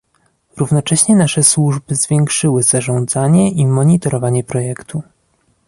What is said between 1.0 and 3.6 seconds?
nasze służby zwiększyły zarządzanie